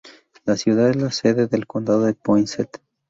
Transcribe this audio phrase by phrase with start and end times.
[0.45, 2.81] La ciudad es la sede del condado de Poinsett.